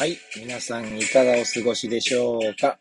[0.00, 0.16] はい。
[0.34, 2.78] 皆さんいかがお過ごしでしょうか？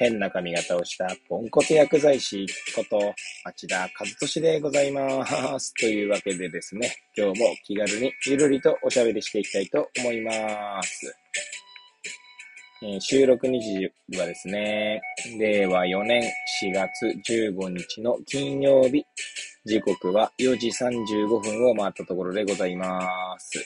[0.00, 2.44] 変な髪型をしたポンコツ薬剤師
[2.74, 3.14] こと
[3.44, 5.72] 町田和俊でございます。
[5.78, 11.14] というわけでですね、今日も気軽にゆるりとおしゃべりしていきたいと思います。
[12.82, 13.60] えー収録日
[14.10, 15.00] 時はですね、
[15.38, 16.24] 令和4年
[16.64, 19.06] 4月15日の金曜日、
[19.64, 23.64] 時刻は4時35分を回ったところでございます。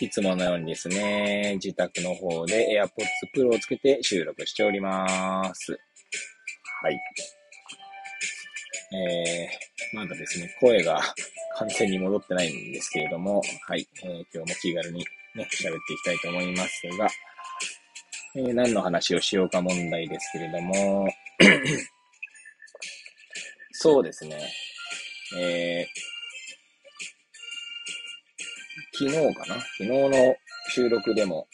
[0.00, 2.86] いつものようにですね、自宅の方で AirPods
[3.36, 5.72] Pro をつけて収録しております。
[5.72, 5.78] は
[6.90, 7.00] い。
[8.94, 11.00] えー、まだですね、声が
[11.56, 17.08] 完全に戻ってないんですけれども、はい、えー今日も気軽にね、喋っていきたいと思いますが、
[18.36, 21.08] えー何の話をしようか問題ですけれども、
[23.72, 24.38] そうですね、
[25.40, 26.11] えー
[28.92, 29.54] 昨日かな？
[29.60, 30.36] 昨日の
[30.70, 31.46] 収録でも、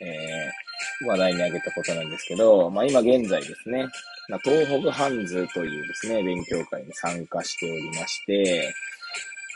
[0.00, 0.66] えー
[1.06, 3.86] 話題に挙げたことなんですけど、まあ今現在ですね、
[4.28, 8.72] まあ、東北ハンズというですね、勉強会に参加しておりまして、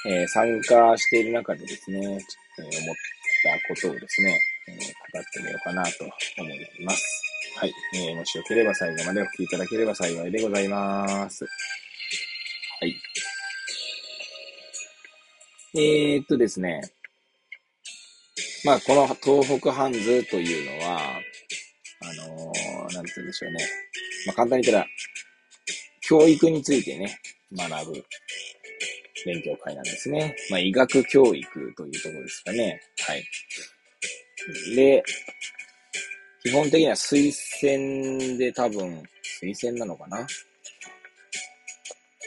[0.06, 5.90] えー参加している中でですね、えー思ったことをですね、えー語ってみようかなと
[6.38, 7.22] 思います。
[7.56, 11.46] はい、えーもしよければ最後までお聞きいただければ幸いでございます。
[15.74, 16.80] えー、っとですね。
[18.64, 21.00] まあ、この東北ハンズというのは、
[22.02, 23.64] あのーなんて言うんでしょうね。
[24.26, 24.86] まあ、簡単に言ったら、
[26.00, 27.18] 教育についてね、
[27.52, 28.04] 学ぶ
[29.24, 30.34] 勉強会なんですね。
[30.50, 32.80] まあ、医学教育というところですかね。
[33.06, 33.24] はい。
[34.74, 35.02] で、
[36.42, 39.02] 基本的には推薦で多分、
[39.40, 40.26] 推薦なのかな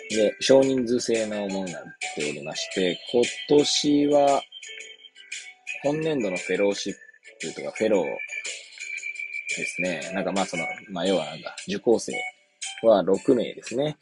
[0.09, 1.83] で、少人数制のものになっ
[2.15, 4.41] ておりまして、今年は、
[5.83, 6.93] 今年度のフェローシッ
[7.41, 10.11] プとかフェローですね。
[10.13, 12.13] なんかまあその、まあ要はなんだ、受講生
[12.83, 13.97] は6名ですね。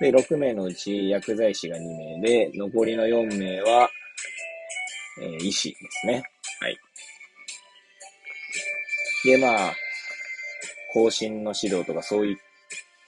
[0.00, 3.88] で、6名のうち薬剤師が2名で、残りの4名は、
[5.22, 6.22] えー医師ですね。
[6.60, 6.78] はい。
[9.24, 9.74] で、まあ、
[10.92, 12.36] 更新の指導とかそういっ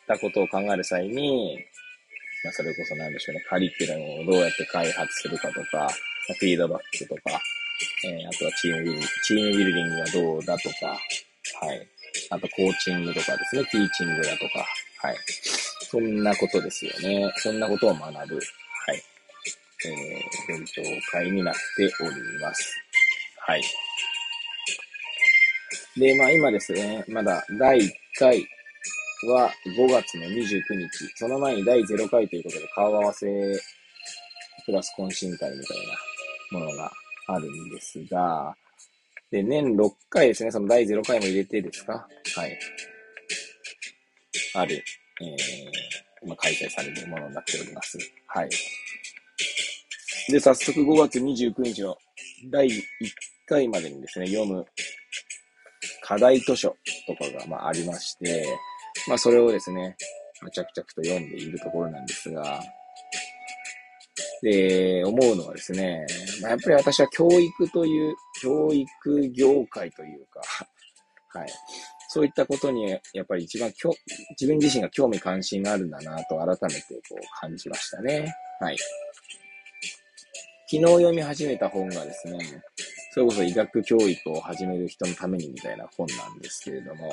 [0.06, 1.58] たことを考える際に、
[2.44, 5.88] まあ、それこそなんでしょうね、カリキュラムをどうやって開発するかとか、
[6.38, 7.40] フィードバックとか、
[8.04, 10.86] えーあとはチームビルディングチームビルディングがどうだとか、
[11.66, 11.88] はい。
[12.30, 14.66] あとコーチングとかですね、ティーチングだとか、
[15.06, 15.16] はい。
[15.90, 17.32] そんなことですよね。
[17.36, 19.02] そんなことを学ぶ、はい。
[19.84, 22.74] えー、勉強会になっております。
[23.46, 23.62] はい。
[25.96, 28.46] で、まあ今ですね、まだ第1回
[29.28, 33.26] は5月の29日、その前に第0回ということで顔合わせ
[34.66, 35.76] プラス懇親会みたい
[36.52, 36.92] なものが
[37.28, 38.54] あるんですが、
[39.30, 42.06] で、年6回ですね、その第0回も入れてですか？
[42.36, 42.58] はい。
[44.54, 44.84] ある、
[45.22, 47.98] えー、まあ、開催されるものになっております。
[48.26, 48.50] はい。
[50.28, 51.96] で、早速5月29日の
[52.50, 52.82] 第1
[53.46, 54.64] 回までにですね、読む
[56.02, 58.46] 課題図書とかが、まあ、ありまして、
[59.08, 59.96] まあ、それをですね、
[60.40, 62.60] まあ着々と読んでいるところなんですが、
[64.42, 66.04] で、思うのはですね、
[66.40, 70.40] まあ、やっぱり私は教育という、教育業界というか、
[71.38, 71.48] はい。
[72.08, 73.94] そういったことに、やっぱり一番きょ、
[74.38, 78.34] 自分自身が興味関心があるんだなと改めてこう感じましたね。
[78.60, 78.76] はい。
[80.72, 82.62] 昨日読み始めた本がですね、
[83.12, 87.10] それこそ医学教育を始める人のためにみたいな本なんですけれども、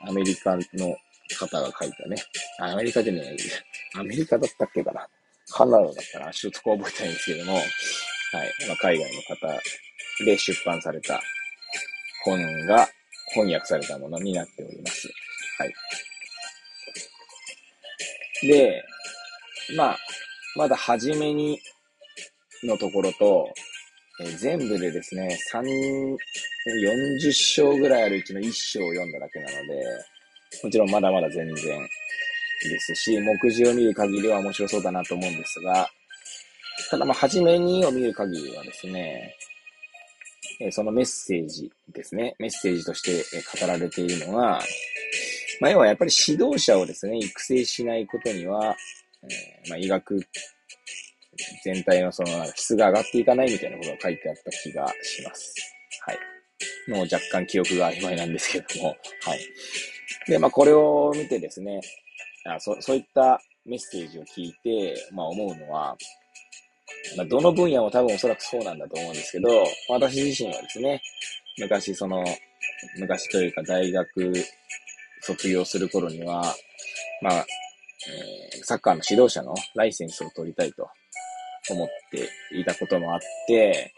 [0.00, 0.62] アメリカの
[1.38, 2.16] 方が書いたね、
[2.58, 3.36] アメリカでね、
[3.94, 5.08] アメリカだったっけかな
[5.50, 7.64] カナダだったら、ちょっとこう覚えてないんですけども、はい。
[8.66, 9.46] まあ、海外の方
[10.24, 11.20] で出版された
[12.24, 12.88] 本が
[13.32, 15.08] 翻訳されたものになっております。
[15.58, 15.72] はい。
[18.46, 18.84] で、
[19.76, 19.98] まあ、
[20.56, 21.60] まだ初めに
[22.64, 23.52] のところと、
[24.20, 26.16] え全部でですね、3、
[26.66, 29.84] 40章ぐらいあるうちの1章を読んだだけなので、
[30.64, 31.88] もちろんまだまだ全然
[32.62, 35.88] ですし、目次を見る限りは面白そうだなと思うんですが、
[36.90, 39.34] ただまあ、初めにを見る限りはですね、
[40.70, 44.60] そのメッセージですね、メッセージとして語られているのは、
[45.60, 48.76] まあ、要はやっぱり指導者をですね、育成しないことには、
[49.22, 50.20] えまあ、医学
[51.64, 55.54] 全体のその質が上がっていかないみたいなことが書いてあった気がします。
[56.06, 56.35] はい。
[56.88, 58.88] もう若干記憶が曖昧なんですけども、
[59.22, 59.40] はい。
[60.28, 61.80] で、まあこれを見てですね、
[62.44, 65.96] あそそういったメッセージを聞いて、まあ思うのは、
[67.16, 69.48] まあ、どの分野も多分おそらくそうなんだと思うんですけど、
[69.88, 71.02] 私自身はですね、
[71.58, 72.24] 昔その、
[72.98, 74.32] 昔というか大学
[75.22, 76.42] 卒業する頃には、
[77.22, 77.46] まあ、
[78.52, 80.88] えー、サッカーの指導者のライセンスを取りたいと
[81.70, 83.92] 思っていたこともあって、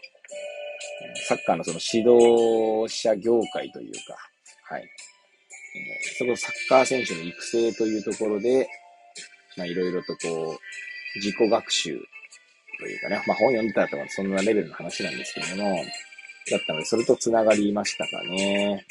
[1.27, 4.17] サッカーのその指導者業界というか、
[4.63, 4.89] はい。
[6.17, 8.67] そこサッカー選手の育成というところで、
[9.57, 11.99] まあいろいろとこう、自己学習
[12.79, 15.83] というかね、まあ本読んでたらそんなレベルの話なんですけども、
[16.49, 18.85] だったので、それと繋がりましたかね。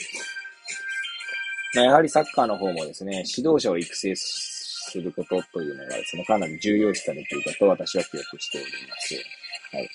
[1.74, 9.14] まあ、やはりサッカーの方もですね、指導者を育成することというのがですね、かなり重要視されていたと私は記憶しております。
[9.72, 9.88] はい。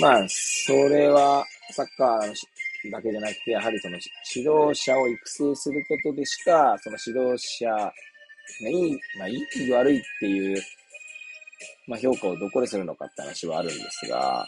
[0.00, 3.98] まあ、それは、サッカーだけじゃなくて、やはりその
[4.34, 7.92] 指導者を育成することでしか、その指導者が
[8.68, 10.62] いい、まあ、いい、悪いっていう、
[11.86, 14.46] まあ、評価をどこでするのかって話はあるんですが、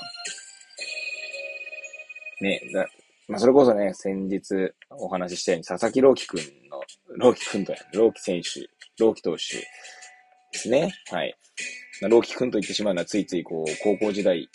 [2.41, 2.87] ね、だ
[3.29, 6.83] まあ、それこそね、先日お話ししたように、佐々木朗希くんの、
[7.17, 8.69] 朗希くんとや、朗希選手、
[9.03, 9.65] 朗希投手で
[10.53, 10.95] すね。
[11.11, 11.37] はい。
[12.03, 14.49] まあ、朗希くんと言ってしまうのは、ついついこう、高校時代、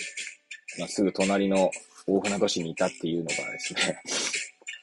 [0.79, 1.71] まあ、すぐ隣の
[2.07, 4.01] 大船渡市にいたっていうのがですね、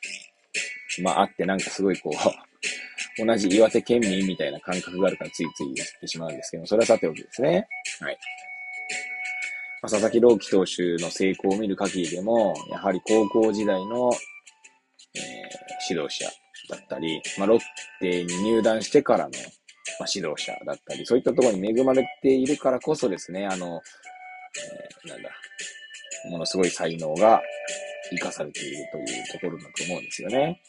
[1.02, 2.14] まあ、あってなんかすごいこう、
[3.25, 7.67] 同じ岩手県民みたいな感覚があるからついつい言ってしまうんですけど、それはさておきですね。
[8.00, 8.19] はい。
[9.81, 14.12] まあ、佐々木朗希投手の成功を見る限りでも、やはり高校時代の、
[15.14, 15.23] えー、
[15.88, 16.29] 指導者
[16.69, 17.61] だったり、まあ、ロッ
[18.00, 23.81] テに入団してからの、まあ、指導者だったり、そういったところに恵まれているからこそですね、あの、
[25.05, 25.31] えー、なんだ、
[26.30, 27.42] ものすごい才能が
[28.10, 30.60] 活かされているというところだと思うんですよね。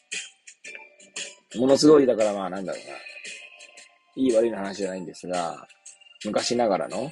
[1.56, 2.96] ものすごい、だからまあなんだろうな、
[4.16, 5.68] いい悪いの話じゃないんですが、
[6.26, 7.12] 昔ながらの、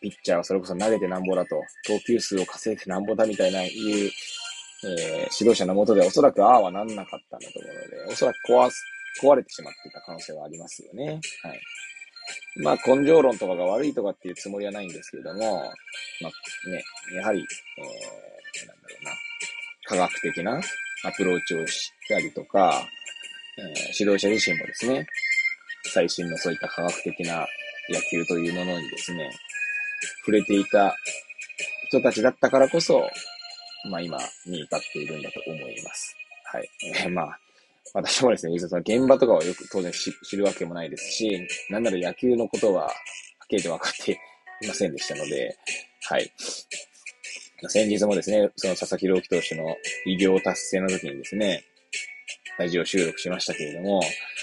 [0.00, 1.56] ピッチャーはそれこそ投げてなんぼだと、
[1.86, 3.70] 投球数を稼いでなんぼだみたいな、いう、
[4.84, 8.84] えー、指導者のもとでおそらくああはなんなかったんだと思うので、おそらく壊す、
[9.22, 11.20] 壊れてしまっていた可能性はありますよね。
[11.42, 11.60] はい。
[12.62, 15.62] まあ、根性論とかが悪いとかっていうつもりはないんですけれども、
[16.20, 16.84] まあね、
[17.16, 19.12] やはり、えー、なんだろうな、
[19.84, 20.60] 科学的な
[21.04, 22.86] アプローチをしたりとか、
[23.58, 23.66] えー、
[23.98, 25.06] 指導者自身もですね、
[25.84, 27.46] 最新のそういった科学的な
[27.88, 29.30] 野球というものにですね、
[30.20, 30.94] 触れていた
[31.88, 33.08] 人たちだったからこそ、
[33.90, 36.16] まあ今に至っているんだと思います。
[36.44, 36.68] はい。
[36.94, 37.38] えー、まあ、
[37.94, 44.18] 私もですね、その現場とかはよく当然知るわけもないですし、なんなら野球のことは、はっきりと分かって
[44.62, 45.56] いませんでしたので、
[46.08, 46.32] はい。
[47.68, 51.64] 先日もですね、その佐々木朗希投手の偉業達成の時にですね、
[52.58, 54.00] ラジオ収録しましたけれども、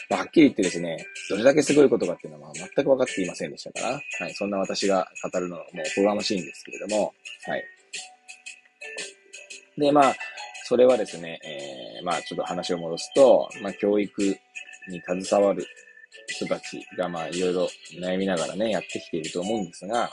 [0.09, 7.13] まあ、はっきり言ってですね、どれだけすごいことかっていうのは全く分かっていませんでしたから、はい、そんな私が語るのはもおこがましいんですけれども、
[7.45, 7.63] はい。
[9.77, 10.15] で、まあ、
[10.69, 14.21] それはですね、えー、まあ、ちょっと話を戻すと、まあ、教育
[14.87, 15.65] に携わる
[16.27, 17.67] 人たちが、まあ、いろいろ
[17.99, 20.11] 悩みながらね、やってきていると思うんですが、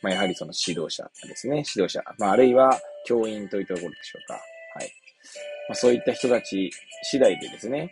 [0.00, 4.34] まあ、やはりその指導者ですね、指導者、まあ、あるいは教員というところでしょうか。
[4.34, 4.92] はい。
[5.68, 6.70] まあ、そういった人たち
[7.02, 7.90] 次第でですね、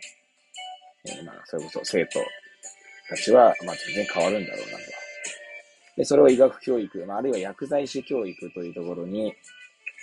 [1.09, 2.21] えー、まあ、それこそ生徒
[3.09, 4.83] たちは、まあ、全然変わるんだろうなと。
[5.97, 9.35] で、それを医学教育、まあ、あるいは薬剤師教育というところに、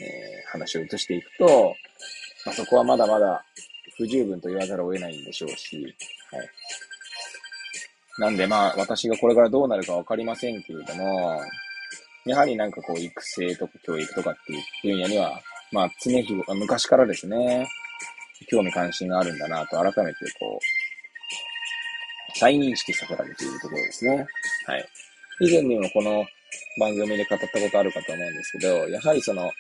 [0.01, 1.75] えー、話を移していくと、
[2.47, 3.45] まあ、そこはまだまだ
[3.97, 5.77] 不十分と言わざるを得ないんでしょうし、
[6.31, 6.49] はい。
[8.19, 11.41] なんでまあ、私がこれからどうなるかわかりませんけれども、
[12.25, 14.53] やはりなんかこう、育成とか教育とかって
[14.89, 15.41] いう分野には、
[15.73, 17.69] まあ、常日頃、昔からですね、
[18.51, 24.27] 興味関心があるんだなと改めてこう、再認識させられているところですね。
[24.67, 24.89] はい。
[25.41, 26.25] 以前にもこの
[26.81, 29.51] 番組で語ったことあるかと思うんですけど、やはりその、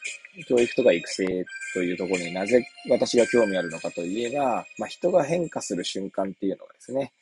[0.47, 7.12] 教育とか育成というところになぜ私が興味あるのかといえば、まあ、人が変化する瞬間っていうのがですね、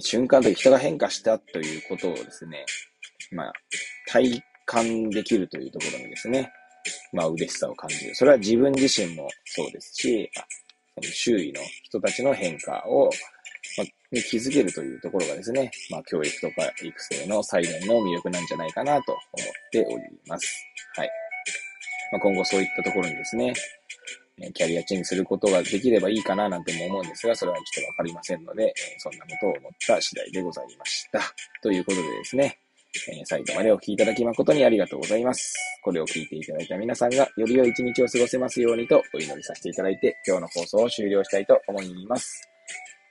[0.00, 2.64] 瞬間という人が変化したということをですね、
[3.32, 3.52] まあ、
[4.08, 6.50] 体感できるというところにですね、
[7.12, 8.14] まあ、嬉しさを感じる。
[8.14, 10.30] それは自分自身もそうですし、
[10.94, 13.10] その周囲の人たちの変化を、
[13.78, 19.20] まあ、に気づけるというところがですね、まあ、教育とか育成の最大の魅力なんじゃないかなと思っ
[19.70, 20.64] ております。
[20.96, 21.10] はい。
[22.12, 23.54] まあ、今後そういったところにですね、
[24.54, 31.20] キャリアチェンジすることができればいいかななんても思うんですが、それはちょっとわかりませんので、そんなことを思った次第でございました。
[31.62, 32.58] ということでですね、
[33.24, 35.54] 最後までお聴きいただき誠にありがとうございます。
[35.82, 42.57] これを聞いていただいた皆さんがより良い一日を過ごせますようにとお祈りさせていただいて、今日の放送を終了したいと思います。